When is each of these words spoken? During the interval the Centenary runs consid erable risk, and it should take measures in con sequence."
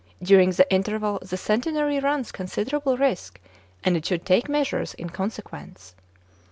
During 0.23 0.49
the 0.49 0.65
interval 0.73 1.19
the 1.21 1.37
Centenary 1.37 1.99
runs 1.99 2.31
consid 2.31 2.69
erable 2.69 2.97
risk, 2.97 3.39
and 3.83 3.95
it 3.95 4.03
should 4.03 4.25
take 4.25 4.49
measures 4.49 4.95
in 4.95 5.11
con 5.11 5.29
sequence." 5.29 5.93